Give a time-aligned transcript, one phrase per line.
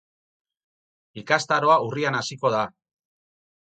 [1.23, 2.67] Ikastaroa urrian hasiko da.